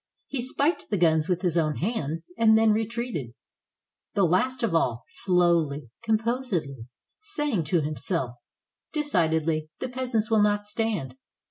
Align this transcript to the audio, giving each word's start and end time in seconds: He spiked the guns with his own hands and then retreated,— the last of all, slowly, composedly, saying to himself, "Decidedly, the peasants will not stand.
He 0.25 0.41
spiked 0.41 0.89
the 0.89 0.97
guns 0.97 1.27
with 1.29 1.43
his 1.43 1.55
own 1.59 1.75
hands 1.75 2.31
and 2.35 2.57
then 2.57 2.71
retreated,— 2.71 3.35
the 4.15 4.23
last 4.23 4.63
of 4.63 4.73
all, 4.73 5.03
slowly, 5.07 5.91
composedly, 6.01 6.87
saying 7.21 7.65
to 7.65 7.81
himself, 7.81 8.31
"Decidedly, 8.93 9.69
the 9.77 9.89
peasants 9.89 10.31
will 10.31 10.41
not 10.41 10.65
stand. 10.65 11.17